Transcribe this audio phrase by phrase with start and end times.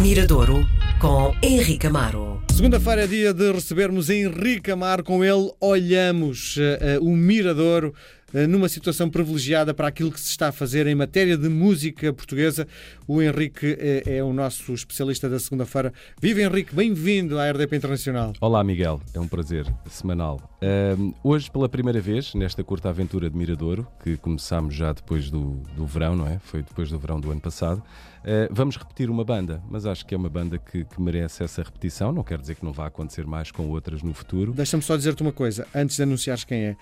[0.00, 0.66] Miradouro
[0.98, 2.42] com Henrique Amaro.
[2.50, 5.04] Segunda-feira é dia de recebermos Henrique Amaro.
[5.04, 7.94] Com ele olhamos uh, uh, o Miradouro
[8.32, 12.66] numa situação privilegiada para aquilo que se está a fazer em matéria de música portuguesa.
[13.06, 13.76] O Henrique
[14.06, 15.92] é o nosso especialista da segunda-feira.
[16.20, 18.32] Viva Henrique, bem-vindo à RDP Internacional.
[18.40, 20.40] Olá Miguel, é um prazer semanal.
[21.24, 25.86] hoje, pela primeira vez, nesta curta aventura de Miradouro, que começámos já depois do, do
[25.86, 26.38] verão, não é?
[26.38, 27.82] Foi depois do verão do ano passado.
[28.20, 31.62] Uh, vamos repetir uma banda, mas acho que é uma banda que, que, merece essa
[31.62, 32.12] repetição.
[32.12, 34.52] Não quer dizer que não vá acontecer mais com outras no futuro.
[34.52, 36.76] Deixa-me só dizer-te uma coisa, antes de anunciares quem é.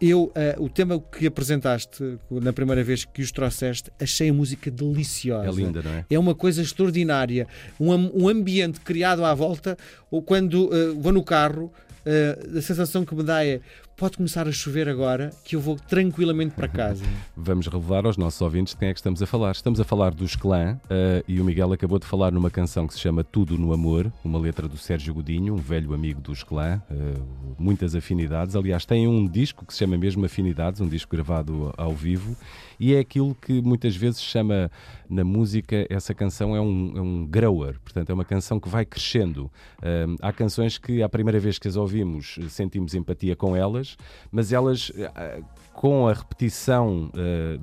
[0.00, 4.70] Eu, uh, o tema que apresentaste na primeira vez que os trouxeste, achei a música
[4.70, 5.48] deliciosa.
[5.48, 6.04] É linda, não é?
[6.08, 7.48] É uma coisa extraordinária.
[7.80, 9.76] Um, um ambiente criado à volta,
[10.08, 11.72] ou quando uh, vou no carro,
[12.06, 13.60] uh, a sensação que me dá é
[13.98, 17.04] pode começar a chover agora que eu vou tranquilamente para casa.
[17.36, 19.50] Vamos revelar aos nossos ouvintes de quem é que estamos a falar.
[19.50, 22.94] Estamos a falar dos Clã uh, e o Miguel acabou de falar numa canção que
[22.94, 26.80] se chama Tudo no Amor, uma letra do Sérgio Godinho, um velho amigo dos Clã,
[26.88, 28.54] uh, muitas afinidades.
[28.54, 32.36] Aliás, tem um disco que se chama mesmo Afinidades, um disco gravado ao vivo,
[32.78, 34.70] e é aquilo que muitas vezes chama
[35.10, 38.84] na música, essa canção é um, é um grower, portanto é uma canção que vai
[38.84, 39.50] crescendo.
[39.78, 43.87] Uh, há canções que à primeira vez que as ouvimos sentimos empatia com elas,
[44.30, 47.58] mas elas, eh, com a repetição uh,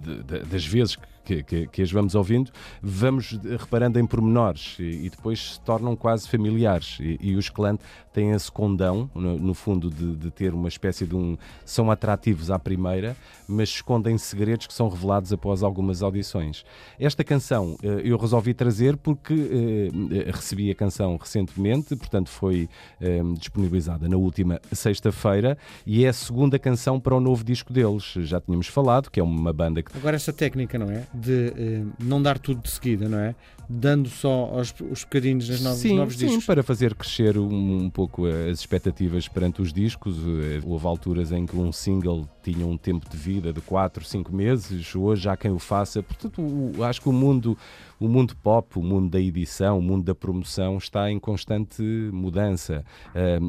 [0.00, 1.02] de, de, das vezes que,
[1.42, 2.50] que, que, as vamos ouvindo,
[2.82, 6.98] vamos reparando em pormenores e, e depois se tornam quase familiares.
[7.00, 7.78] E, e os clãs
[8.12, 11.36] têm esse condão, no, no fundo, de, de, ter uma espécie de um.
[11.64, 13.16] são atrativos à primeira,
[13.48, 16.64] mas escondem segredos que são revelados após algumas audições.
[16.98, 22.68] Esta canção eh, eu resolvi trazer porque eh, recebi a canção recentemente, portanto foi
[23.00, 25.56] eh, disponibilizada na última sexta-feira
[25.86, 28.14] e é a segunda canção para o novo disco deles.
[28.18, 29.96] Já tínhamos falado que é uma banda que.
[29.96, 31.06] Agora, essa técnica, não é?
[31.20, 33.34] De eh, não dar tudo de seguida, não é?
[33.68, 36.40] Dando só os, os bocadinhos nos novos, sim, novos discos.
[36.40, 40.16] Sim, para fazer crescer um, um, pouco as expectativas perante os discos.
[40.18, 44.34] Eh, houve alturas em que um single tinha um tempo de vida de 4, 5
[44.34, 46.02] meses, hoje há quem o faça.
[46.02, 46.42] Portanto,
[46.82, 47.56] acho que o mundo,
[48.00, 52.82] o mundo pop, o mundo da edição, o mundo da promoção está em constante mudança.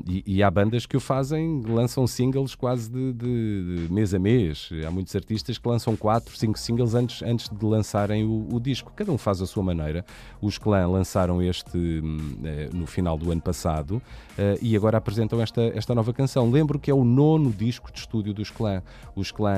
[0.06, 4.20] e, e, há bandas que o fazem, lançam singles quase de, de, de, mês a
[4.20, 4.70] mês.
[4.86, 8.92] Há muitos artistas que lançam 4, 5 singles antes, antes de lançarem o, o disco.
[8.94, 10.06] Cada um faz a sua maneira.
[10.42, 14.02] Os Clã lançaram este hum, eh, no final do ano passado
[14.38, 16.52] eh, e agora apresentam esta, esta nova canção.
[16.52, 18.84] Lembro que é o nono disco de estúdio dos Clã.
[19.16, 19.52] Os Clã,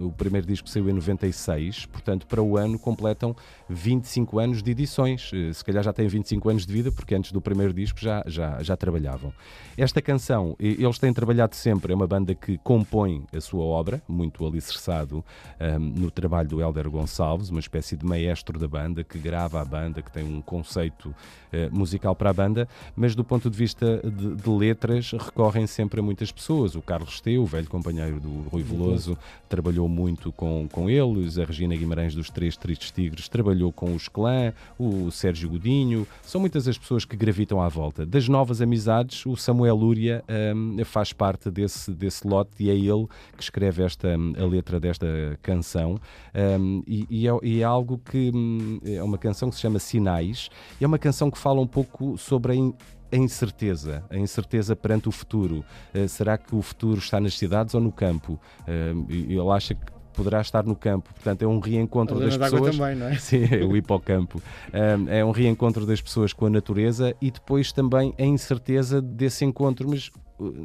[0.00, 3.36] o primeiro disco saiu em 96, portanto, para o ano completam
[4.00, 5.30] 25 anos de edições.
[5.32, 8.22] Eh, se calhar já têm 25 anos de vida, porque antes do primeiro disco já,
[8.26, 9.32] já, já trabalhavam.
[9.76, 14.46] Esta canção, eles têm trabalhado sempre, é uma banda que compõe a sua obra, muito
[14.46, 15.24] alicerçado
[15.60, 19.64] um, no trabalho do Helder Gonçalves, uma espécie de maestro da banda, que grava a
[19.64, 21.14] banda, que tem um conceito uh,
[21.74, 26.02] musical para a banda, mas do ponto de vista de, de letras, recorrem sempre a
[26.02, 26.74] muitas pessoas.
[26.74, 29.16] O Carlos Teu, o velho companheiro do Rui Veloso,
[29.48, 34.08] trabalhou muito com, com eles, a Regina Guimarães dos Três Tristes Tigres trabalhou com os
[34.08, 38.04] Clã, o Sérgio Godinho, são muitas as pessoas que gravitam à volta.
[38.06, 40.24] Das novas amizades, o Samuel Lúria
[40.54, 43.06] um, faz parte desse, desse lote e é ele
[43.36, 45.06] que escreve esta, a letra desta
[45.42, 45.98] canção.
[46.34, 49.78] Um, e, e, é, e, é, algo que hum, é uma canção que se chama
[49.78, 50.48] Sinais,
[50.80, 55.08] e é uma canção que fala um pouco sobre a a incerteza, a incerteza perante
[55.08, 55.64] o futuro.
[55.94, 58.38] Uh, será que o futuro está nas cidades ou no campo?
[58.62, 61.12] Uh, ele acha que poderá estar no campo.
[61.14, 62.76] Portanto, é um reencontro das pessoas.
[62.76, 63.16] Também, não é?
[63.18, 64.42] Sim, é o hipocampo.
[65.08, 69.88] É um reencontro das pessoas com a natureza e depois também a incerteza desse encontro.
[69.88, 70.10] Mas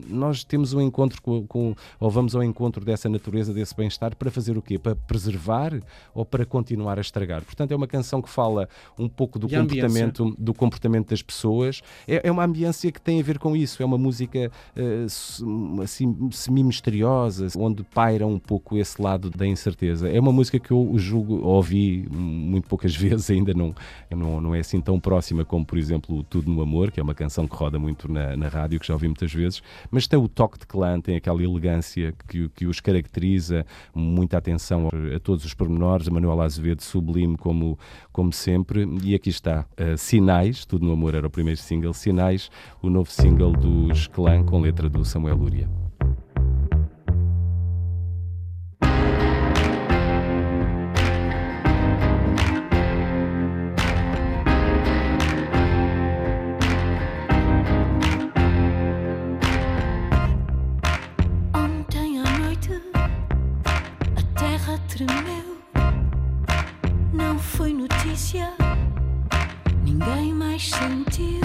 [0.07, 4.31] nós temos um encontro com, com, ou vamos ao encontro dessa natureza, desse bem-estar, para
[4.31, 4.79] fazer o quê?
[4.79, 5.73] Para preservar
[6.13, 7.43] ou para continuar a estragar?
[7.43, 11.81] Portanto, é uma canção que fala um pouco do, comportamento, do comportamento das pessoas.
[12.07, 13.81] É, é, uma ambiência que tem a ver com isso.
[13.83, 20.09] É uma música uh, assim, semi-misteriosa, onde paira um pouco esse lado da incerteza.
[20.09, 23.75] É uma música que eu julgo, ouvi muito poucas vezes, ainda não,
[24.09, 27.15] não, não é assim tão próxima como, por exemplo, Tudo no Amor, que é uma
[27.15, 29.61] canção que roda muito na, na rádio, que já ouvi muitas vezes
[29.91, 34.89] mas tem o toque de clã, tem aquela elegância que, que os caracteriza, muita atenção
[35.15, 36.07] a todos os pormenores.
[36.07, 37.77] A Manuela Azevedo sublime como,
[38.11, 38.87] como sempre.
[39.03, 42.49] E aqui está, uh, Sinais, Tudo no Amor era o primeiro single, Sinais,
[42.81, 45.84] o novo single dos Clã com letra do Samuel Lúria.
[70.05, 71.41] Ninguém mais sentiu.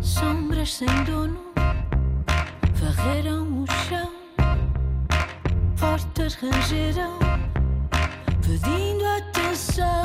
[0.00, 1.38] Sombras sem dono
[2.74, 4.10] varreram o chão,
[5.78, 7.18] portas rangeram,
[8.40, 10.02] pedindo atenção.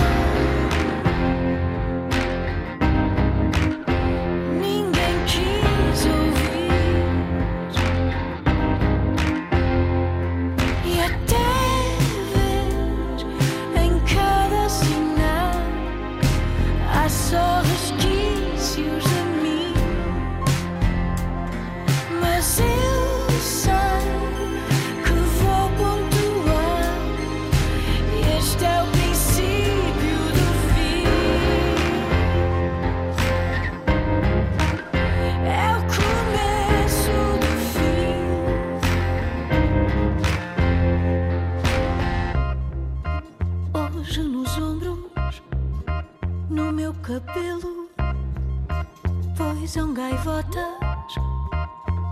[50.24, 51.16] Gaivotas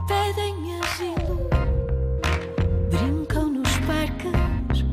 [0.06, 1.50] pedem asilo.
[2.90, 4.84] Brincam nos parques,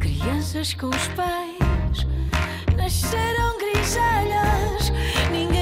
[0.00, 2.06] crianças com os pais.
[2.76, 4.90] Nasceram grisalhas,
[5.30, 5.55] ninguém